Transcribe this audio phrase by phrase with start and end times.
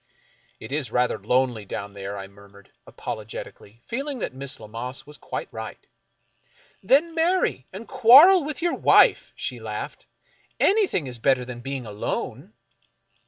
[0.59, 5.15] "It is rather lonely down there," I murmured, apolo getically, feeling that Miss Lammas was
[5.19, 5.85] quite right."
[6.81, 10.07] Then marry, and quarrel with your wife," she laughed,"
[10.59, 12.53] Anything is better than being alone."